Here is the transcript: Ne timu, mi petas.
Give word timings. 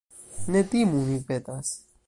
Ne 0.55 0.63
timu, 0.71 1.03
mi 1.11 1.21
petas. 1.29 1.73